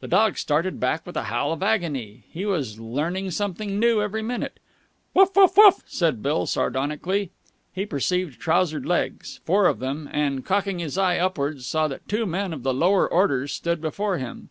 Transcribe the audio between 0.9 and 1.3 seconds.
with a